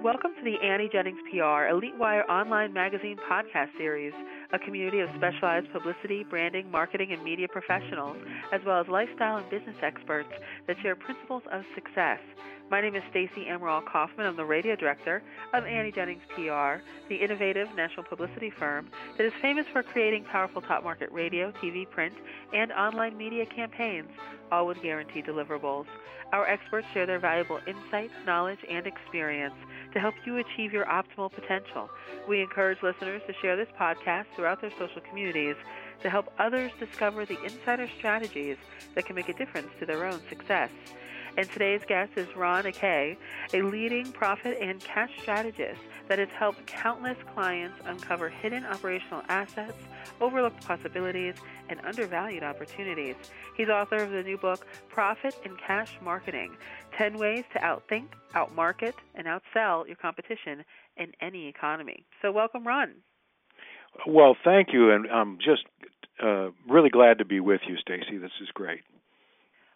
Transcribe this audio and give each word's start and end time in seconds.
Welcome 0.00 0.30
to 0.38 0.44
the 0.44 0.64
Annie 0.64 0.88
Jennings 0.88 1.18
PR 1.28 1.66
Elite 1.66 1.98
Wire 1.98 2.22
online 2.30 2.72
magazine 2.72 3.16
podcast 3.28 3.76
series, 3.76 4.12
a 4.52 4.58
community 4.60 5.00
of 5.00 5.08
specialized 5.16 5.72
publicity, 5.72 6.22
branding, 6.22 6.70
marketing, 6.70 7.10
and 7.10 7.20
media 7.24 7.48
professionals, 7.48 8.16
as 8.52 8.60
well 8.64 8.80
as 8.80 8.86
lifestyle 8.86 9.38
and 9.38 9.50
business 9.50 9.74
experts 9.82 10.28
that 10.68 10.76
share 10.82 10.94
principles 10.94 11.42
of 11.50 11.64
success. 11.74 12.20
My 12.70 12.80
name 12.80 12.94
is 12.94 13.02
Stacy 13.10 13.48
Emerald 13.48 13.86
Kaufman. 13.86 14.26
I'm 14.26 14.36
the 14.36 14.44
radio 14.44 14.76
director 14.76 15.20
of 15.52 15.64
Annie 15.64 15.90
Jennings 15.90 16.22
PR, 16.32 16.80
the 17.08 17.16
innovative 17.16 17.66
national 17.74 18.04
publicity 18.04 18.50
firm 18.50 18.90
that 19.16 19.26
is 19.26 19.32
famous 19.42 19.66
for 19.72 19.82
creating 19.82 20.24
powerful 20.30 20.62
top 20.62 20.84
market 20.84 21.10
radio, 21.10 21.50
TV, 21.60 21.90
print, 21.90 22.14
and 22.52 22.70
online 22.70 23.16
media 23.16 23.46
campaigns, 23.46 24.10
all 24.52 24.68
with 24.68 24.80
guaranteed 24.80 25.26
deliverables. 25.26 25.86
Our 26.30 26.46
experts 26.46 26.86
share 26.92 27.06
their 27.06 27.18
valuable 27.18 27.58
insights, 27.66 28.12
knowledge, 28.26 28.58
and 28.70 28.86
experience 28.86 29.54
to 29.92 30.00
help 30.00 30.14
you 30.24 30.38
achieve 30.38 30.72
your 30.72 30.86
optimal 30.86 31.32
potential. 31.32 31.88
We 32.28 32.40
encourage 32.40 32.78
listeners 32.82 33.22
to 33.26 33.34
share 33.40 33.56
this 33.56 33.68
podcast 33.80 34.26
throughout 34.36 34.60
their 34.60 34.72
social 34.78 35.02
communities 35.08 35.56
to 36.02 36.10
help 36.10 36.32
others 36.38 36.70
discover 36.78 37.24
the 37.26 37.36
insider 37.44 37.88
strategies 37.98 38.56
that 38.94 39.06
can 39.06 39.16
make 39.16 39.28
a 39.28 39.34
difference 39.34 39.68
to 39.80 39.86
their 39.86 40.04
own 40.04 40.20
success. 40.28 40.70
And 41.38 41.48
today's 41.48 41.82
guest 41.86 42.10
is 42.16 42.26
Ron 42.34 42.64
Hequet, 42.64 43.16
a 43.54 43.62
leading 43.62 44.10
profit 44.10 44.58
and 44.60 44.80
cash 44.80 45.12
strategist 45.22 45.80
that 46.08 46.18
has 46.18 46.26
helped 46.36 46.66
countless 46.66 47.16
clients 47.32 47.78
uncover 47.84 48.28
hidden 48.28 48.64
operational 48.64 49.22
assets, 49.28 49.78
overlooked 50.20 50.66
possibilities, 50.66 51.36
and 51.68 51.78
undervalued 51.84 52.42
opportunities. 52.42 53.14
He's 53.56 53.68
author 53.68 53.98
of 53.98 54.10
the 54.10 54.24
new 54.24 54.36
book, 54.36 54.66
Profit 54.88 55.36
and 55.44 55.56
Cash 55.56 55.96
Marketing 56.02 56.56
10 56.98 57.16
Ways 57.18 57.44
to 57.52 57.60
Outthink, 57.60 58.08
Outmarket, 58.34 58.94
and 59.14 59.28
Outsell 59.28 59.86
Your 59.86 59.94
Competition 59.94 60.64
in 60.96 61.12
Any 61.20 61.46
Economy. 61.46 62.04
So, 62.20 62.32
welcome, 62.32 62.66
Ron. 62.66 62.94
Well, 64.08 64.36
thank 64.42 64.72
you, 64.72 64.90
and 64.90 65.06
I'm 65.06 65.38
just 65.38 65.62
uh, 66.20 66.48
really 66.68 66.90
glad 66.90 67.18
to 67.18 67.24
be 67.24 67.38
with 67.38 67.60
you, 67.68 67.76
Stacy. 67.76 68.18
This 68.18 68.32
is 68.42 68.48
great. 68.52 68.80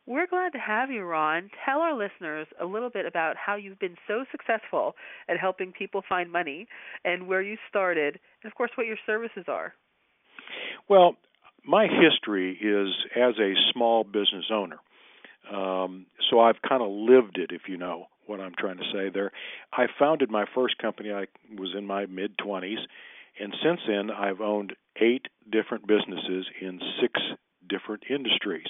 We're 0.07 0.27
glad 0.27 0.53
to 0.53 0.59
have 0.59 0.91
you, 0.91 1.05
Ron. 1.05 1.49
Tell 1.65 1.79
our 1.79 1.97
listeners 1.97 2.49
a 2.61 2.65
little 2.65 2.91
bit 2.91 3.07
about 3.07 3.37
how 3.37 3.55
you've 3.55 3.79
been 3.79 3.97
so 4.09 4.25
successful 4.33 4.95
at 5.29 5.39
helping 5.39 5.73
people 5.73 6.03
find 6.09 6.31
money 6.31 6.67
and 7.05 7.29
where 7.29 7.43
you 7.43 7.57
started, 7.69 8.19
and 8.43 8.51
of 8.51 8.57
course, 8.57 8.73
what 8.75 8.87
your 8.87 8.97
services 9.07 9.45
are. 9.47 9.75
Well, 10.89 11.17
my 11.65 11.87
history 11.87 12.59
is 12.61 12.89
as 13.15 13.39
a 13.39 13.55
small 13.73 14.03
business 14.03 14.47
owner. 14.53 14.79
Um, 15.53 16.07
so 16.31 16.41
I've 16.41 16.61
kind 16.69 16.83
of 16.83 16.89
lived 16.91 17.39
it, 17.39 17.51
if 17.53 17.63
you 17.69 17.77
know 17.77 18.07
what 18.27 18.41
I'm 18.41 18.55
trying 18.59 18.79
to 18.79 18.85
say 18.93 19.09
there. 19.13 19.31
I 19.73 19.87
founded 19.99 20.31
my 20.31 20.47
first 20.55 20.79
company, 20.79 21.13
I 21.13 21.27
was 21.57 21.75
in 21.77 21.87
my 21.87 22.07
mid 22.07 22.37
20s, 22.39 22.79
and 23.41 23.55
since 23.63 23.81
then 23.87 24.11
I've 24.11 24.41
owned 24.41 24.75
eight 25.01 25.27
different 25.51 25.87
businesses 25.87 26.47
in 26.61 26.81
six 27.01 27.21
different 27.69 28.05
industries. 28.11 28.67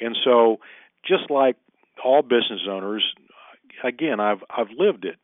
And 0.00 0.16
so, 0.24 0.58
just 1.06 1.30
like 1.30 1.56
all 2.04 2.22
business 2.22 2.62
owners, 2.68 3.04
again, 3.82 4.20
I've 4.20 4.42
I've 4.50 4.70
lived 4.76 5.04
it. 5.04 5.16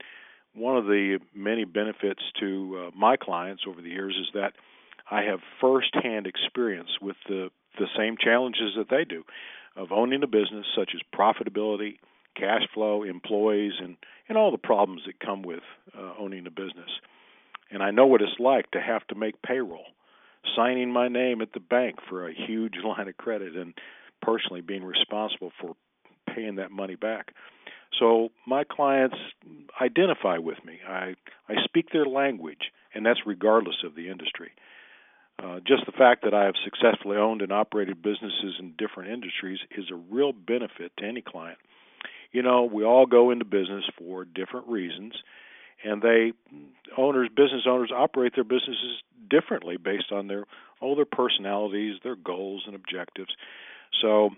One 0.54 0.76
of 0.76 0.84
the 0.84 1.18
many 1.34 1.64
benefits 1.64 2.22
to 2.40 2.88
uh, 2.88 2.90
my 2.96 3.16
clients 3.16 3.62
over 3.66 3.80
the 3.80 3.88
years 3.88 4.16
is 4.20 4.28
that 4.34 4.52
I 5.10 5.22
have 5.22 5.40
firsthand 5.60 6.26
experience 6.26 6.90
with 7.00 7.16
the 7.28 7.50
the 7.78 7.86
same 7.96 8.16
challenges 8.18 8.74
that 8.76 8.90
they 8.90 9.04
do 9.04 9.24
of 9.76 9.92
owning 9.92 10.22
a 10.22 10.26
business, 10.26 10.66
such 10.76 10.90
as 10.94 11.00
profitability, 11.18 11.96
cash 12.36 12.62
flow, 12.74 13.02
employees, 13.02 13.72
and 13.80 13.96
and 14.28 14.38
all 14.38 14.50
the 14.50 14.58
problems 14.58 15.02
that 15.06 15.20
come 15.20 15.42
with 15.42 15.62
uh, 15.96 16.12
owning 16.18 16.46
a 16.46 16.50
business. 16.50 16.90
And 17.70 17.82
I 17.82 17.90
know 17.90 18.06
what 18.06 18.22
it's 18.22 18.38
like 18.38 18.70
to 18.72 18.80
have 18.80 19.06
to 19.08 19.14
make 19.14 19.42
payroll, 19.42 19.86
signing 20.54 20.92
my 20.92 21.08
name 21.08 21.40
at 21.40 21.52
the 21.52 21.60
bank 21.60 21.96
for 22.08 22.28
a 22.28 22.34
huge 22.34 22.74
line 22.84 23.08
of 23.08 23.16
credit, 23.16 23.56
and 23.56 23.74
personally 24.22 24.60
being 24.60 24.84
responsible 24.84 25.52
for 25.60 25.74
paying 26.34 26.56
that 26.56 26.70
money 26.70 26.94
back. 26.96 27.32
So 27.98 28.30
my 28.46 28.64
clients 28.64 29.16
identify 29.80 30.38
with 30.38 30.58
me. 30.64 30.80
I 30.88 31.14
I 31.48 31.54
speak 31.64 31.90
their 31.92 32.06
language, 32.06 32.72
and 32.94 33.04
that's 33.04 33.20
regardless 33.26 33.84
of 33.84 33.94
the 33.94 34.08
industry. 34.08 34.52
Uh, 35.42 35.58
just 35.66 35.84
the 35.86 35.92
fact 35.92 36.22
that 36.24 36.34
I 36.34 36.44
have 36.44 36.54
successfully 36.64 37.16
owned 37.16 37.42
and 37.42 37.52
operated 37.52 38.02
businesses 38.02 38.54
in 38.60 38.74
different 38.78 39.10
industries 39.10 39.58
is 39.76 39.86
a 39.90 39.96
real 39.96 40.32
benefit 40.32 40.92
to 40.98 41.04
any 41.04 41.20
client. 41.20 41.58
You 42.30 42.42
know, 42.42 42.64
we 42.64 42.84
all 42.84 43.06
go 43.06 43.30
into 43.30 43.44
business 43.44 43.84
for 43.98 44.24
different 44.24 44.68
reasons, 44.68 45.14
and 45.84 46.00
they 46.00 46.32
owners, 46.96 47.28
business 47.28 47.62
owners, 47.66 47.90
operate 47.94 48.34
their 48.34 48.44
businesses 48.44 49.02
differently 49.28 49.76
based 49.76 50.12
on 50.12 50.28
their 50.28 50.44
all 50.80 50.96
their 50.96 51.04
personalities, 51.04 51.98
their 52.02 52.16
goals 52.16 52.64
and 52.66 52.74
objectives. 52.74 53.34
So 54.00 54.30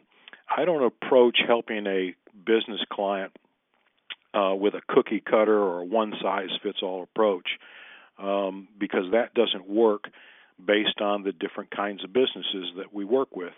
I 0.55 0.65
don't 0.65 0.85
approach 0.85 1.39
helping 1.47 1.87
a 1.87 2.15
business 2.45 2.81
client 2.93 3.33
uh, 4.35 4.55
with 4.55 4.75
a 4.75 4.81
cookie 4.89 5.21
cutter 5.25 5.57
or 5.57 5.81
a 5.81 5.85
one 5.85 6.13
size 6.21 6.51
fits 6.63 6.79
all 6.83 7.03
approach 7.03 7.49
um, 8.19 8.69
because 8.79 9.13
that 9.13 9.35
doesn't 9.35 9.69
work 9.69 10.05
based 10.65 11.01
on 11.01 11.23
the 11.23 11.33
different 11.33 11.71
kinds 11.71 12.05
of 12.05 12.13
businesses 12.13 12.73
that 12.77 12.93
we 12.93 13.05
work 13.05 13.35
with. 13.35 13.53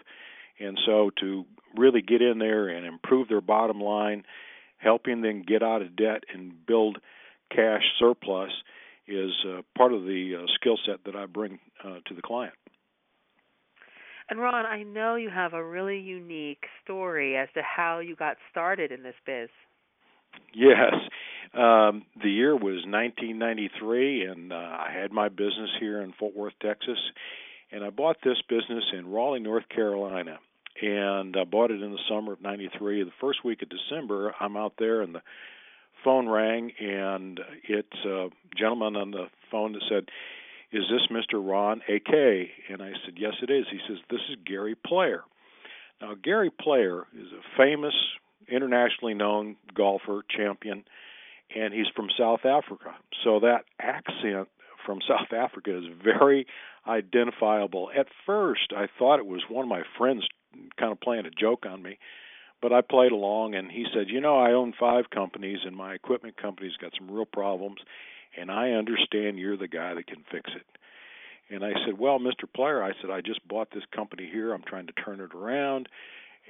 And 0.59 0.79
so 0.87 1.11
to 1.21 1.45
really 1.77 2.03
get 2.03 2.23
in 2.23 2.39
there 2.39 2.69
and 2.69 2.87
improve 2.87 3.28
their 3.28 3.41
bottom 3.41 3.81
line, 3.81 4.25
helping 4.78 5.21
them 5.21 5.43
get 5.47 5.63
out 5.63 5.83
of 5.83 5.97
debt 5.97 6.25
and 6.33 6.67
build 6.67 6.99
cash 7.51 7.83
surplus 7.99 8.51
is 9.07 9.33
uh, 9.47 9.63
part 9.77 9.93
of 9.93 10.03
the 10.03 10.37
uh, 10.43 10.47
skill 10.55 10.78
set 10.87 11.05
that 11.05 11.15
I 11.15 11.27
bring 11.27 11.59
uh, 11.84 11.99
to 12.07 12.15
the 12.15 12.23
client. 12.23 12.55
And 14.29 14.41
Ron, 14.41 14.67
I 14.67 14.83
know 14.83 15.15
you 15.15 15.31
have 15.31 15.53
a 15.53 15.65
really 15.65 15.99
unique 15.99 16.65
story 16.83 17.37
as 17.37 17.49
to 17.55 17.63
how 17.63 18.01
you 18.01 18.17
got 18.17 18.37
started 18.51 18.91
in 18.91 19.03
this 19.03 19.15
biz. 19.25 19.49
Yes. 20.53 20.95
Um, 21.55 22.05
the 22.23 22.31
year 22.31 22.55
was 22.55 22.85
1993, 22.87 24.25
and 24.25 24.53
uh, 24.53 24.57
I 24.57 24.91
had 24.93 25.13
my 25.13 25.29
business 25.29 25.71
here 25.79 26.01
in 26.03 26.13
Fort 26.19 26.37
Worth, 26.37 26.55
Texas. 26.61 26.99
And 27.71 27.85
I 27.85 27.91
bought 27.91 28.17
this 28.25 28.41
business 28.49 28.85
in 28.93 29.09
Raleigh, 29.11 29.41
North 29.41 29.69
Carolina. 29.69 30.39
And 30.83 31.37
I 31.37 31.45
bought 31.45 31.71
it 31.71 31.81
in 31.81 31.93
the 31.93 31.99
summer 32.09 32.33
of 32.33 32.43
93. 32.43 33.05
The 33.05 33.11
first 33.21 33.45
week 33.45 33.63
of 33.63 33.69
December, 33.69 34.35
I'm 34.41 34.57
out 34.57 34.75
there, 34.79 35.03
and 35.03 35.15
the 35.15 35.23
phone 36.05 36.29
rang, 36.29 36.73
and 36.79 37.41
it's 37.69 38.05
a 38.05 38.29
gentleman 38.57 38.97
on 38.97 39.11
the 39.11 39.27
phone 39.51 39.73
that 39.73 39.83
said, 39.89 40.09
is 40.72 40.84
this 40.91 41.06
Mr. 41.10 41.47
Ron 41.47 41.81
Hequet? 41.88 42.50
And 42.71 42.82
I 42.82 42.93
said, 43.04 43.15
Yes, 43.16 43.34
it 43.43 43.50
is. 43.50 43.66
He 43.71 43.78
says, 43.88 43.99
This 44.10 44.21
is 44.31 44.37
Gary 44.44 44.75
Player. 44.75 45.22
Now, 46.00 46.15
Gary 46.15 46.50
Player 46.50 47.06
is 47.19 47.28
a 47.32 47.56
famous, 47.56 47.94
internationally 48.49 49.15
known 49.15 49.56
golfer, 49.75 50.22
champion, 50.28 50.84
and 51.54 51.72
he's 51.72 51.87
from 51.94 52.09
South 52.19 52.44
Africa. 52.44 52.94
So 53.25 53.41
that 53.41 53.65
accent 53.81 54.49
from 54.84 55.00
South 55.09 55.32
Africa 55.32 55.77
is 55.78 55.84
very 56.03 56.47
identifiable. 56.87 57.91
At 57.97 58.06
first, 58.27 58.72
I 58.77 58.87
thought 58.98 59.19
it 59.19 59.27
was 59.27 59.43
one 59.48 59.65
of 59.65 59.69
my 59.69 59.83
friends 59.97 60.27
kind 60.78 60.93
of 60.93 61.00
playing 61.00 61.27
a 61.27 61.31
joke 61.31 61.65
on 61.66 61.83
me, 61.83 61.98
but 62.62 62.72
I 62.72 62.81
played 62.81 63.12
along, 63.12 63.54
and 63.54 63.71
he 63.71 63.87
said, 63.93 64.09
You 64.09 64.21
know, 64.21 64.38
I 64.38 64.53
own 64.53 64.75
five 64.78 65.10
companies, 65.10 65.60
and 65.65 65.77
my 65.77 65.94
equipment 65.94 66.37
company's 66.37 66.77
got 66.77 66.93
some 66.98 67.10
real 67.10 67.27
problems 67.27 67.78
and 68.39 68.51
I 68.51 68.71
understand 68.71 69.39
you're 69.39 69.57
the 69.57 69.69
guy 69.69 69.95
that 69.95 70.07
can 70.07 70.25
fix 70.31 70.51
it. 70.55 70.67
And 71.49 71.65
I 71.65 71.73
said, 71.85 71.99
Well, 71.99 72.19
Mr. 72.19 72.53
Player, 72.55 72.83
I 72.83 72.93
said, 73.01 73.11
I 73.11 73.21
just 73.21 73.47
bought 73.47 73.69
this 73.73 73.85
company 73.95 74.29
here. 74.31 74.53
I'm 74.53 74.65
trying 74.67 74.87
to 74.87 74.93
turn 74.93 75.21
it 75.21 75.35
around, 75.35 75.89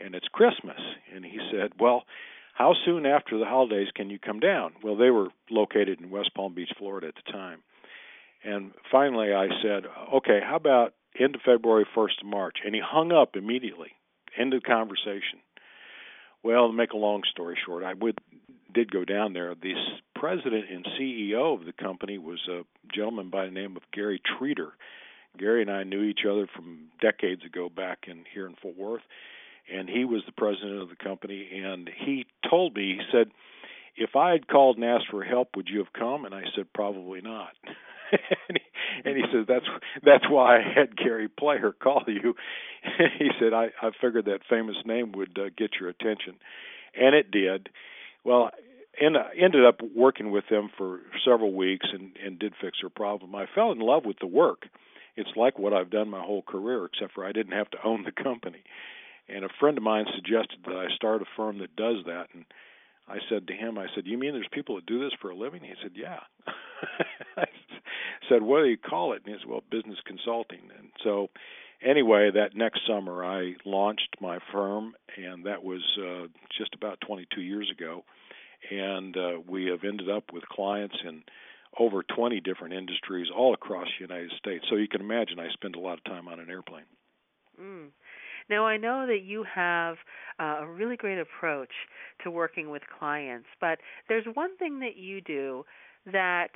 and 0.03 0.15
it's 0.15 0.29
Christmas. 0.29 0.81
And 1.15 1.25
he 1.25 1.39
said, 1.53 1.73
Well, 1.79 2.05
how 2.55 2.75
soon 2.85 3.05
after 3.05 3.39
the 3.39 3.45
holidays 3.45 3.89
can 3.95 4.09
you 4.09 4.19
come 4.19 4.41
down? 4.41 4.73
Well, 4.83 4.97
they 4.97 5.11
were 5.11 5.29
located 5.51 6.01
in 6.01 6.11
West 6.11 6.31
Palm 6.35 6.55
Beach, 6.55 6.71
Florida 6.79 7.09
at 7.09 7.15
the 7.15 7.33
time. 7.33 7.60
And 8.43 8.72
finally, 8.91 9.33
I 9.34 9.49
said, 9.63 9.84
Okay, 10.15 10.41
how 10.43 10.57
about 10.57 10.95
end 11.19 11.34
of 11.34 11.43
February, 11.43 11.87
1st 11.95 12.22
of 12.22 12.27
March? 12.27 12.57
And 12.65 12.75
he 12.75 12.81
hung 12.84 13.13
up 13.13 13.37
immediately. 13.37 13.93
End 14.39 14.55
of 14.55 14.63
the 14.63 14.66
conversation. 14.66 15.41
Well, 16.43 16.69
to 16.69 16.72
make 16.72 16.93
a 16.93 16.97
long 16.97 17.22
story 17.31 17.59
short, 17.66 17.84
I 17.84 17.95
would 17.95 18.19
did 18.72 18.91
go 18.91 19.04
down 19.04 19.33
there. 19.33 19.54
The 19.54 19.74
president 20.15 20.65
and 20.71 20.86
CEO 20.98 21.59
of 21.59 21.65
the 21.65 21.72
company 21.72 22.18
was 22.18 22.41
a 22.48 22.63
gentleman 22.95 23.30
by 23.30 23.47
the 23.47 23.53
name 23.53 23.77
of 23.77 23.83
Gary 23.92 24.21
Treater. 24.21 24.71
Gary 25.39 25.63
and 25.63 25.71
I 25.71 25.84
knew 25.84 26.03
each 26.03 26.21
other 26.28 26.47
from 26.54 26.89
decades 27.01 27.45
ago 27.45 27.68
back 27.68 28.04
in 28.09 28.24
here 28.33 28.47
in 28.47 28.54
Fort 28.63 28.77
Worth, 28.77 29.03
and 29.72 29.89
he 29.89 30.04
was 30.04 30.22
the 30.24 30.33
president 30.33 30.80
of 30.80 30.89
the 30.89 30.97
company. 30.97 31.63
And 31.63 31.91
he 32.04 32.27
told 32.48 32.74
me, 32.74 32.98
he 32.98 33.03
said, 33.13 33.30
"If 33.97 34.16
I 34.16 34.30
had 34.30 34.48
called 34.48 34.77
and 34.77 34.84
asked 34.84 35.09
for 35.10 35.22
help, 35.22 35.57
would 35.57 35.69
you 35.69 35.78
have 35.78 35.92
come?" 35.92 36.24
And 36.24 36.34
I 36.34 36.45
said, 36.54 36.72
"Probably 36.72 37.21
not." 37.21 37.53
and, 38.48 38.59
he, 38.59 39.10
and 39.10 39.16
he 39.16 39.24
says, 39.30 39.45
"That's 39.47 39.66
that's 40.03 40.28
why 40.30 40.59
I 40.59 40.62
had 40.62 40.97
Gary 40.97 41.28
Player 41.28 41.72
call 41.72 42.04
you." 42.07 42.34
he 43.19 43.30
said, 43.39 43.53
"I 43.53 43.71
I 43.83 43.91
figured 44.01 44.24
that 44.24 44.41
famous 44.48 44.77
name 44.86 45.12
would 45.12 45.39
uh, 45.39 45.51
get 45.57 45.74
your 45.78 45.91
attention." 45.91 46.36
and 46.97 47.15
it 47.15 47.30
did. 47.30 47.69
Well, 48.27 48.51
and 49.01 49.17
I 49.17 49.31
ended 49.41 49.65
up 49.65 49.81
working 49.95 50.33
with 50.33 50.45
them 50.51 50.69
for 50.77 51.01
several 51.25 51.55
weeks 51.55 51.87
and 51.93 52.11
and 52.25 52.39
did 52.41 52.55
fix 52.61 52.78
their 52.81 52.91
problem. 52.91 53.37
I 53.37 53.47
fell 53.55 53.71
in 53.71 53.78
love 53.78 54.05
with 54.05 54.19
the 54.19 54.27
work. 54.27 54.67
It's 55.15 55.31
like 55.37 55.61
what 55.61 55.73
I've 55.73 55.91
done 55.91 56.11
my 56.11 56.21
whole 56.21 56.43
career, 56.43 56.84
except 56.87 57.15
for 57.15 57.25
I 57.25 57.31
didn't 57.31 57.53
have 57.53 57.71
to 57.71 57.78
own 57.84 58.03
the 58.03 58.11
company. 58.11 58.65
And 59.28 59.45
a 59.45 59.49
friend 59.61 59.78
of 59.78 59.84
mine 59.84 60.07
suggested 60.15 60.59
that 60.67 60.75
I 60.77 60.95
start 60.97 61.23
a 61.23 61.27
firm 61.37 61.59
that 61.59 61.77
does 61.77 62.05
that, 62.07 62.27
and 62.34 62.45
I 63.09 63.19
said 63.28 63.47
to 63.47 63.55
him, 63.55 63.78
I 63.78 63.87
said, 63.95 64.07
"You 64.07 64.19
mean 64.19 64.33
there's 64.33 64.49
people 64.51 64.75
that 64.75 64.87
do 64.87 64.99
this 64.99 65.13
for 65.21 65.31
a 65.31 65.37
living?" 65.37 65.63
He 65.63 65.75
said, 65.81 65.93
"Yeah." 65.95 66.21
I 67.37 67.47
said, 68.29 68.43
"What 68.43 68.63
do 68.63 68.69
you 68.69 68.77
call 68.77 69.13
it?" 69.13 69.22
And 69.25 69.33
he 69.33 69.41
said, 69.41 69.49
"Well, 69.49 69.63
business 69.71 69.99
consulting." 70.05 70.69
And 70.77 70.91
so, 71.05 71.31
anyway, 71.83 72.31
that 72.34 72.57
next 72.57 72.81
summer 72.87 73.25
I 73.25 73.55
launched 73.65 74.17
my 74.21 74.39
firm, 74.53 74.95
and 75.17 75.47
that 75.47 75.63
was 75.63 75.83
uh, 75.99 76.27
just 76.57 76.75
about 76.75 77.01
22 77.07 77.41
years 77.41 77.71
ago. 77.71 78.05
And 78.71 79.17
uh, 79.17 79.41
we 79.47 79.67
have 79.67 79.84
ended 79.84 80.11
up 80.11 80.33
with 80.33 80.43
clients 80.49 80.97
in 81.07 81.23
over 81.78 82.03
20 82.03 82.41
different 82.41 82.75
industries 82.75 83.28
all 83.34 83.55
across 83.55 83.87
the 83.99 84.05
United 84.05 84.33
States. 84.39 84.65
So 84.69 84.77
you 84.77 84.89
can 84.89 85.01
imagine 85.01 85.39
I 85.39 85.49
spend 85.53 85.77
a 85.77 85.81
lot 85.81 85.99
of 85.99 86.05
time 86.05 86.27
on 86.27 86.41
an 86.41 86.49
airplane. 86.51 86.84
Mm. 87.61 87.89
Now, 88.49 88.67
I 88.67 88.77
know 88.77 89.07
that 89.07 89.22
you 89.25 89.45
have 89.53 89.97
uh, 90.39 90.61
a 90.63 90.67
really 90.67 90.97
great 90.97 91.19
approach 91.19 91.72
to 92.22 92.31
working 92.31 92.71
with 92.71 92.83
clients, 92.99 93.49
but 93.61 93.79
there's 94.09 94.25
one 94.34 94.57
thing 94.57 94.81
that 94.81 94.97
you 94.97 95.21
do 95.21 95.65
that 96.13 96.51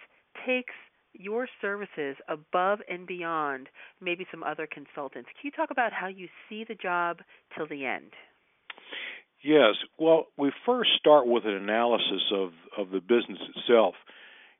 takes 0.46 0.74
your 1.12 1.48
services 1.60 2.16
above 2.28 2.80
and 2.88 3.06
beyond 3.06 3.68
maybe 4.00 4.26
some 4.30 4.42
other 4.42 4.66
consultants. 4.66 5.28
Can 5.40 5.44
you 5.44 5.50
talk 5.50 5.70
about 5.70 5.92
how 5.92 6.08
you 6.08 6.28
see 6.48 6.64
the 6.68 6.74
job 6.74 7.18
till 7.56 7.66
the 7.66 7.84
end? 7.84 8.12
Yes. 9.42 9.74
Well, 9.98 10.26
we 10.36 10.52
first 10.66 10.90
start 10.98 11.26
with 11.26 11.44
an 11.46 11.54
analysis 11.54 12.22
of, 12.32 12.50
of 12.76 12.90
the 12.90 13.00
business 13.00 13.38
itself 13.56 13.94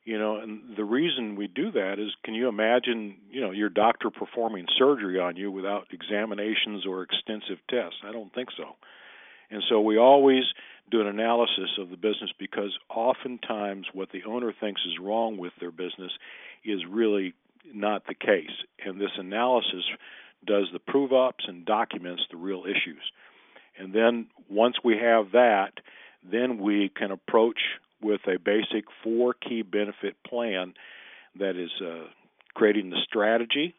you 0.05 0.19
know 0.19 0.37
and 0.37 0.77
the 0.77 0.85
reason 0.85 1.37
we 1.37 1.47
do 1.47 1.71
that 1.73 1.95
is 1.99 2.09
can 2.25 2.35
you 2.35 2.49
imagine 2.49 3.17
you 3.31 3.41
know 3.41 3.51
your 3.51 3.69
doctor 3.69 4.11
performing 4.11 4.67
surgery 4.79 5.19
on 5.19 5.37
you 5.37 5.51
without 5.51 5.87
examinations 5.91 6.87
or 6.87 7.03
extensive 7.03 7.59
tests 7.69 7.99
i 8.05 8.13
don't 8.13 8.33
think 8.35 8.49
so 8.57 8.77
and 9.51 9.63
so 9.69 9.81
we 9.81 9.99
always 9.99 10.45
do 10.91 11.01
an 11.01 11.07
analysis 11.07 11.71
of 11.79 11.91
the 11.91 11.97
business 11.97 12.31
because 12.39 12.77
oftentimes 12.89 13.87
what 13.93 14.11
the 14.13 14.25
owner 14.25 14.53
thinks 14.59 14.81
is 14.87 14.99
wrong 15.01 15.37
with 15.37 15.53
their 15.61 15.71
business 15.71 16.13
is 16.65 16.81
really 16.89 17.35
not 17.73 18.07
the 18.07 18.15
case 18.15 18.65
and 18.85 19.01
this 19.01 19.11
analysis 19.19 19.85
does 20.47 20.67
the 20.73 20.79
prove 20.79 21.13
ups 21.13 21.45
and 21.47 21.65
documents 21.65 22.23
the 22.31 22.37
real 22.37 22.65
issues 22.65 23.03
and 23.79 23.93
then 23.93 24.27
once 24.49 24.77
we 24.83 24.97
have 24.97 25.33
that 25.33 25.73
then 26.29 26.59
we 26.59 26.91
can 26.95 27.11
approach 27.11 27.61
with 28.03 28.21
a 28.27 28.39
basic 28.39 28.85
four 29.03 29.35
key 29.35 29.63
benefit 29.63 30.17
plan 30.27 30.75
that 31.39 31.57
is 31.57 31.71
uh, 31.83 32.07
creating 32.55 32.91
the 32.91 32.99
strategy 33.07 33.75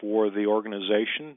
for 0.00 0.30
the 0.30 0.46
organization. 0.46 1.36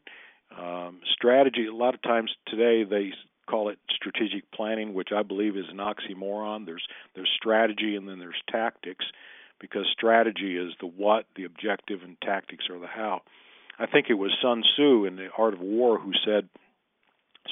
Um, 0.58 1.00
strategy, 1.12 1.68
a 1.68 1.74
lot 1.74 1.94
of 1.94 2.02
times 2.02 2.32
today 2.48 2.84
they 2.84 3.12
call 3.54 3.70
it 3.70 3.78
strategic 3.92 4.50
planning, 4.52 4.96
which 4.96 5.10
I 5.16 5.22
believe 5.22 5.56
is 5.56 5.66
an 5.70 5.78
oxymoron. 5.78 6.66
There's 6.66 6.86
there's 7.14 7.30
strategy 7.36 7.96
and 7.96 8.08
then 8.08 8.18
there's 8.18 8.42
tactics, 8.52 9.06
because 9.62 9.86
strategy 9.92 10.58
is 10.58 10.74
the 10.80 10.88
what, 10.88 11.26
the 11.36 11.44
objective, 11.44 12.02
and 12.02 12.20
tactics 12.22 12.66
are 12.72 12.80
the 12.80 12.88
how. 12.88 13.22
I 13.78 13.86
think 13.86 14.08
it 14.10 14.16
was 14.16 14.32
Sun 14.42 14.64
Tzu 14.64 15.06
in 15.06 15.18
the 15.18 15.30
Art 15.38 15.54
of 15.54 15.60
War 15.60 16.00
who 16.00 16.14
said, 16.26 16.50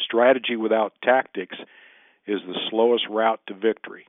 "Strategy 0.04 0.56
without 0.56 0.94
tactics 1.04 1.58
is 2.26 2.40
the 2.48 2.60
slowest 2.70 3.06
route 3.08 3.42
to 3.48 3.54
victory." 3.54 4.08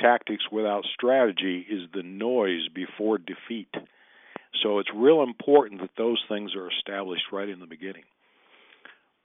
tactics 0.00 0.44
without 0.52 0.84
strategy 0.94 1.66
is 1.68 1.90
the 1.92 2.04
noise 2.04 2.68
before 2.72 3.18
defeat. 3.18 3.74
So 4.62 4.78
it's 4.78 4.90
real 4.94 5.24
important 5.24 5.80
that 5.80 5.96
those 5.96 6.22
things 6.28 6.54
are 6.54 6.70
established 6.70 7.32
right 7.32 7.48
in 7.48 7.58
the 7.58 7.66
beginning. 7.66 8.04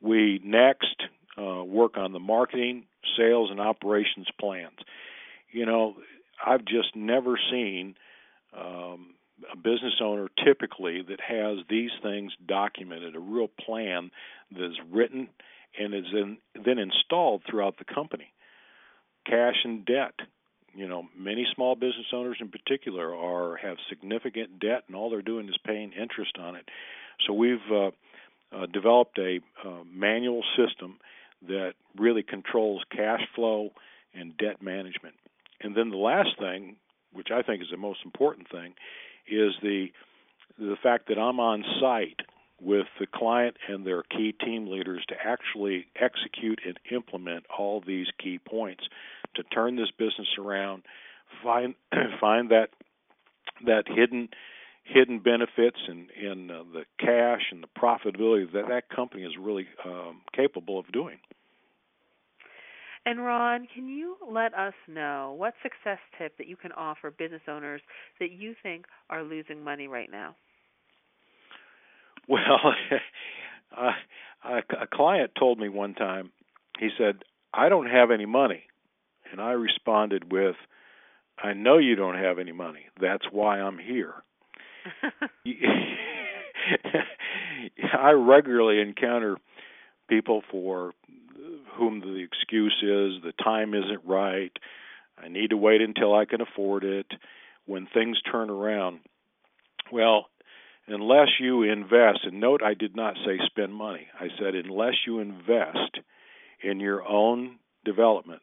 We 0.01 0.41
next 0.43 0.95
uh, 1.37 1.63
work 1.63 1.97
on 1.97 2.13
the 2.13 2.19
marketing, 2.19 2.83
sales, 3.17 3.49
and 3.51 3.59
operations 3.59 4.27
plans. 4.39 4.77
You 5.51 5.65
know, 5.65 5.95
I've 6.45 6.65
just 6.65 6.95
never 6.95 7.39
seen 7.51 7.95
um, 8.57 9.15
a 9.51 9.55
business 9.55 9.95
owner 10.01 10.27
typically 10.43 11.01
that 11.01 11.19
has 11.21 11.59
these 11.69 11.91
things 12.01 12.31
documented, 12.47 13.15
a 13.15 13.19
real 13.19 13.47
plan 13.47 14.11
that 14.51 14.65
is 14.65 14.77
written 14.91 15.29
and 15.79 15.93
is 15.93 16.05
in, 16.11 16.37
then 16.53 16.77
installed 16.77 17.41
throughout 17.49 17.77
the 17.77 17.85
company. 17.85 18.31
Cash 19.25 19.55
and 19.63 19.85
debt 19.85 20.13
you 20.75 20.87
know 20.87 21.07
many 21.17 21.45
small 21.53 21.75
business 21.75 22.07
owners 22.13 22.37
in 22.39 22.49
particular 22.49 23.15
are 23.15 23.57
have 23.57 23.77
significant 23.89 24.59
debt 24.59 24.83
and 24.87 24.95
all 24.95 25.09
they're 25.09 25.21
doing 25.21 25.47
is 25.47 25.57
paying 25.65 25.91
interest 25.93 26.37
on 26.39 26.55
it 26.55 26.67
so 27.25 27.33
we've 27.33 27.59
uh, 27.71 27.91
uh, 28.51 28.65
developed 28.67 29.17
a 29.19 29.39
uh, 29.65 29.83
manual 29.91 30.43
system 30.57 30.97
that 31.47 31.73
really 31.97 32.23
controls 32.23 32.83
cash 32.91 33.21
flow 33.35 33.71
and 34.13 34.37
debt 34.37 34.61
management. 34.61 35.15
And 35.61 35.75
then 35.75 35.89
the 35.89 35.97
last 35.97 36.37
thing 36.39 36.77
which 37.13 37.29
I 37.31 37.41
think 37.41 37.61
is 37.61 37.69
the 37.71 37.77
most 37.77 37.99
important 38.03 38.49
thing 38.49 38.73
is 39.27 39.53
the 39.61 39.87
the 40.59 40.75
fact 40.83 41.07
that 41.07 41.17
I'm 41.17 41.39
on 41.39 41.63
site 41.79 42.19
with 42.61 42.85
the 42.99 43.07
client 43.07 43.57
and 43.67 43.85
their 43.85 44.03
key 44.03 44.33
team 44.33 44.67
leaders 44.67 45.03
to 45.09 45.15
actually 45.23 45.87
execute 45.99 46.59
and 46.65 46.79
implement 46.91 47.45
all 47.57 47.81
these 47.85 48.07
key 48.21 48.39
points 48.39 48.83
to 49.35 49.43
turn 49.43 49.75
this 49.75 49.89
business 49.97 50.27
around, 50.37 50.83
find 51.43 51.75
find 52.19 52.49
that 52.49 52.69
that 53.65 53.83
hidden 53.87 54.29
hidden 54.83 55.19
benefits 55.19 55.77
and 55.87 56.09
in, 56.11 56.31
in 56.31 56.51
uh, 56.51 56.63
the 56.73 56.83
cash 56.99 57.41
and 57.51 57.63
the 57.63 57.79
profitability 57.79 58.51
that 58.53 58.67
that 58.67 58.89
company 58.89 59.23
is 59.23 59.33
really 59.39 59.67
um, 59.85 60.21
capable 60.35 60.77
of 60.77 60.91
doing. 60.91 61.17
And 63.05 63.23
Ron, 63.23 63.67
can 63.73 63.89
you 63.89 64.15
let 64.29 64.53
us 64.53 64.73
know 64.87 65.35
what 65.37 65.53
success 65.61 65.99
tip 66.17 66.37
that 66.37 66.47
you 66.47 66.55
can 66.55 66.71
offer 66.71 67.11
business 67.11 67.41
owners 67.49 67.81
that 68.19 68.31
you 68.31 68.55
think 68.63 68.85
are 69.09 69.23
losing 69.23 69.61
money 69.63 69.87
right 69.87 70.09
now? 70.09 70.35
Well, 72.27 72.59
uh, 73.77 73.91
a, 74.45 74.57
a 74.83 74.87
client 74.91 75.31
told 75.37 75.59
me 75.59 75.67
one 75.67 75.95
time. 75.95 76.31
He 76.79 76.89
said, 76.97 77.23
"I 77.53 77.67
don't 77.67 77.87
have 77.87 78.09
any 78.09 78.25
money," 78.25 78.63
and 79.31 79.41
I 79.41 79.51
responded 79.51 80.31
with, 80.31 80.55
"I 81.37 81.53
know 81.53 81.79
you 81.79 81.95
don't 81.95 82.17
have 82.17 82.39
any 82.39 82.53
money. 82.53 82.85
That's 82.99 83.25
why 83.31 83.59
I'm 83.59 83.77
here." 83.77 84.23
I 87.93 88.11
regularly 88.11 88.81
encounter 88.81 89.37
people 90.09 90.41
for 90.51 90.93
whom 91.75 92.01
the 92.01 92.23
excuse 92.23 92.75
is 92.81 93.21
the 93.23 93.33
time 93.43 93.73
isn't 93.73 94.05
right. 94.05 94.51
I 95.17 95.27
need 95.27 95.51
to 95.51 95.57
wait 95.57 95.81
until 95.81 96.15
I 96.15 96.25
can 96.25 96.41
afford 96.41 96.83
it. 96.83 97.07
When 97.65 97.87
things 97.93 98.17
turn 98.29 98.49
around, 98.49 98.99
well, 99.91 100.27
unless 100.87 101.29
you 101.39 101.63
invest, 101.63 102.19
and 102.23 102.41
note 102.41 102.61
I 102.61 102.73
did 102.73 102.95
not 102.95 103.15
say 103.25 103.39
spend 103.45 103.73
money, 103.73 104.07
I 104.19 104.27
said 104.37 104.55
unless 104.55 104.95
you 105.07 105.19
invest 105.19 105.99
in 106.61 106.79
your 106.79 107.07
own 107.07 107.57
development, 107.85 108.41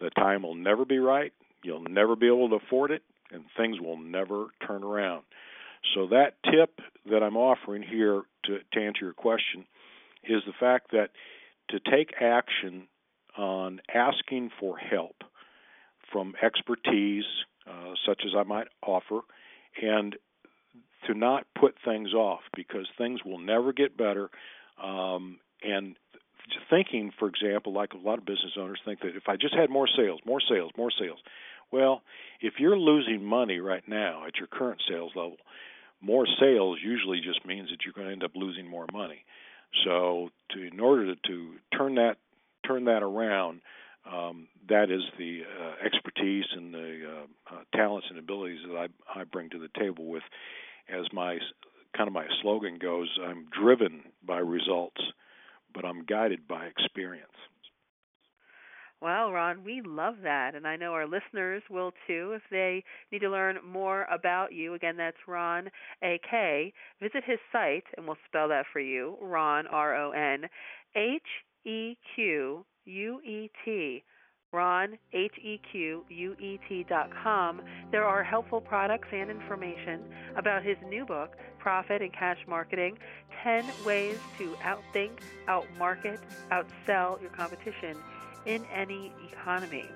the 0.00 0.10
time 0.10 0.42
will 0.42 0.54
never 0.54 0.84
be 0.84 0.98
right, 0.98 1.32
you'll 1.62 1.84
never 1.84 2.16
be 2.16 2.26
able 2.26 2.48
to 2.50 2.56
afford 2.56 2.90
it, 2.90 3.02
and 3.32 3.44
things 3.56 3.80
will 3.80 3.98
never 3.98 4.46
turn 4.66 4.82
around. 4.82 5.22
So, 5.94 6.06
that 6.08 6.34
tip 6.44 6.80
that 7.10 7.22
I'm 7.22 7.36
offering 7.36 7.82
here 7.82 8.22
to, 8.44 8.58
to 8.72 8.80
answer 8.80 9.04
your 9.04 9.14
question 9.14 9.64
is 10.24 10.42
the 10.46 10.52
fact 10.58 10.92
that 10.92 11.10
to 11.70 11.80
take 11.80 12.14
action 12.20 12.86
on 13.36 13.80
asking 13.94 14.50
for 14.58 14.76
help 14.76 15.16
from 16.12 16.34
expertise, 16.42 17.24
uh, 17.66 17.94
such 18.06 18.22
as 18.26 18.32
I 18.36 18.42
might 18.42 18.66
offer, 18.82 19.20
and 19.80 20.16
to 21.06 21.14
not 21.14 21.46
put 21.58 21.76
things 21.84 22.12
off 22.12 22.40
because 22.54 22.86
things 22.98 23.20
will 23.24 23.38
never 23.38 23.72
get 23.72 23.96
better. 23.96 24.30
Um, 24.82 25.38
and 25.62 25.96
thinking, 26.68 27.12
for 27.18 27.28
example, 27.28 27.72
like 27.72 27.92
a 27.92 27.96
lot 27.96 28.18
of 28.18 28.24
business 28.24 28.52
owners 28.58 28.80
think 28.84 29.00
that 29.00 29.16
if 29.16 29.28
I 29.28 29.36
just 29.36 29.54
had 29.54 29.70
more 29.70 29.88
sales, 29.96 30.20
more 30.26 30.40
sales, 30.40 30.72
more 30.76 30.90
sales. 30.90 31.18
Well, 31.72 32.02
if 32.40 32.54
you're 32.58 32.76
losing 32.76 33.24
money 33.24 33.60
right 33.60 33.86
now 33.86 34.24
at 34.26 34.36
your 34.36 34.48
current 34.48 34.82
sales 34.88 35.12
level, 35.14 35.36
more 36.00 36.26
sales 36.40 36.78
usually 36.82 37.20
just 37.20 37.44
means 37.46 37.68
that 37.70 37.84
you're 37.84 37.94
going 37.94 38.06
to 38.06 38.12
end 38.12 38.24
up 38.24 38.32
losing 38.34 38.68
more 38.68 38.86
money. 38.92 39.24
So, 39.84 40.30
to, 40.50 40.62
in 40.62 40.80
order 40.80 41.14
to, 41.14 41.20
to 41.28 41.52
turn 41.76 41.94
that 41.96 42.16
turn 42.66 42.84
that 42.84 43.02
around, 43.02 43.60
um, 44.10 44.48
that 44.68 44.90
is 44.90 45.02
the 45.18 45.42
uh, 45.42 45.84
expertise 45.84 46.44
and 46.52 46.74
the 46.74 47.00
uh, 47.06 47.54
uh, 47.54 47.60
talents 47.74 48.06
and 48.10 48.18
abilities 48.18 48.58
that 48.66 48.76
I, 48.76 49.20
I 49.20 49.24
bring 49.24 49.50
to 49.50 49.58
the 49.58 49.68
table 49.78 50.06
with 50.06 50.22
as 50.88 51.06
my 51.12 51.38
kind 51.96 52.08
of 52.08 52.12
my 52.14 52.26
slogan 52.42 52.78
goes, 52.80 53.08
I'm 53.24 53.46
driven 53.50 54.02
by 54.26 54.38
results, 54.38 55.00
but 55.74 55.84
I'm 55.84 56.04
guided 56.04 56.46
by 56.48 56.66
experience. 56.66 57.26
Well, 59.02 59.32
Ron, 59.32 59.64
we 59.64 59.80
love 59.80 60.16
that, 60.24 60.54
and 60.54 60.66
I 60.66 60.76
know 60.76 60.92
our 60.92 61.06
listeners 61.06 61.62
will 61.70 61.92
too 62.06 62.32
if 62.32 62.42
they 62.50 62.84
need 63.10 63.20
to 63.20 63.30
learn 63.30 63.56
more 63.66 64.06
about 64.12 64.52
you. 64.52 64.74
Again, 64.74 64.98
that's 64.98 65.16
Ron 65.26 65.70
A 66.02 66.20
K. 66.30 66.72
Visit 67.00 67.24
his 67.24 67.38
site, 67.50 67.84
and 67.96 68.06
we'll 68.06 68.18
spell 68.26 68.48
that 68.48 68.66
for 68.70 68.80
you. 68.80 69.16
Ron 69.22 69.66
R 69.66 69.96
O 69.96 70.10
N 70.10 70.50
H 70.94 71.22
E 71.64 71.96
Q 72.14 72.66
U 72.84 73.20
E 73.22 73.50
T. 73.64 74.04
Ron 74.52 74.98
H 75.14 75.34
E 75.40 75.60
Q 75.70 76.04
U 76.08 76.36
E 76.38 76.58
T 76.68 76.84
dot 76.88 77.08
com. 77.22 77.62
There 77.92 78.04
are 78.04 78.22
helpful 78.22 78.60
products 78.60 79.08
and 79.12 79.30
information 79.30 80.02
about 80.36 80.62
his 80.62 80.76
new 80.88 81.06
book, 81.06 81.36
Profit 81.58 82.02
and 82.02 82.12
Cash 82.12 82.40
Marketing: 82.46 82.98
Ten 83.42 83.64
Ways 83.86 84.18
to 84.38 84.56
Outthink, 84.62 85.20
Outmarket, 85.48 86.18
Outsell 86.50 87.20
Your 87.22 87.30
Competition 87.30 87.96
in 88.46 88.64
any 88.72 89.12
economy. 89.32 89.86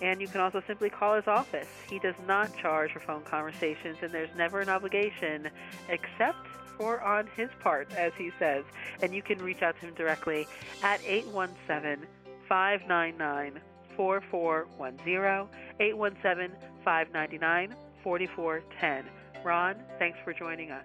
And 0.00 0.20
you 0.20 0.28
can 0.28 0.40
also 0.40 0.62
simply 0.66 0.88
call 0.88 1.14
his 1.16 1.26
office. 1.26 1.68
He 1.88 1.98
does 1.98 2.14
not 2.26 2.56
charge 2.56 2.92
for 2.92 3.00
phone 3.00 3.22
conversations, 3.22 3.98
and 4.02 4.12
there's 4.12 4.34
never 4.36 4.60
an 4.60 4.68
obligation 4.68 5.48
except 5.88 6.46
for 6.78 7.02
on 7.02 7.28
his 7.36 7.50
part, 7.60 7.92
as 7.94 8.12
he 8.16 8.30
says. 8.38 8.64
And 9.02 9.14
you 9.14 9.22
can 9.22 9.38
reach 9.38 9.62
out 9.62 9.78
to 9.80 9.86
him 9.86 9.94
directly 9.94 10.46
at 10.82 11.00
817 11.04 12.06
599 12.48 13.60
4410, 13.96 15.48
817 15.78 16.56
599 16.84 17.74
4410. 18.02 19.04
Ron, 19.44 19.76
thanks 19.98 20.18
for 20.24 20.32
joining 20.32 20.70
us. 20.70 20.84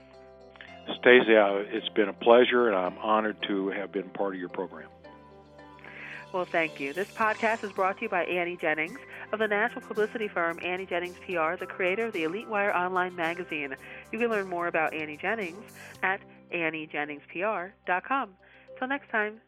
Stacy, 1.00 1.36
uh, 1.36 1.64
it's 1.72 1.90
been 1.90 2.10
a 2.10 2.14
pleasure, 2.14 2.68
and 2.68 2.76
I'm 2.76 2.98
honored 2.98 3.38
to 3.48 3.70
have 3.70 3.92
been 3.92 4.10
part 4.10 4.34
of 4.36 4.40
your 4.40 4.50
program. 4.50 4.90
Well, 6.36 6.44
thank 6.44 6.82
you. 6.82 6.92
This 6.92 7.08
podcast 7.12 7.64
is 7.64 7.72
brought 7.72 7.96
to 7.96 8.02
you 8.04 8.10
by 8.10 8.26
Annie 8.26 8.58
Jennings 8.58 9.00
of 9.32 9.40
the 9.40 9.48
national 9.48 9.88
publicity 9.88 10.28
firm 10.28 10.60
Annie 10.62 10.86
Jennings 10.86 11.16
PR, 11.26 11.56
the 11.58 11.66
creator 11.66 12.08
of 12.08 12.12
the 12.12 12.24
Elite 12.24 12.50
Wire 12.50 12.76
online 12.76 13.16
magazine. 13.16 13.74
You 14.12 14.20
can 14.20 14.30
learn 14.30 14.50
more 14.50 14.68
about 14.68 14.94
Annie 14.94 15.16
Jennings 15.16 15.64
at 16.04 16.20
AnnieJenningsPR.com. 16.54 18.30
Till 18.78 18.88
next 18.90 19.10
time, 19.12 19.40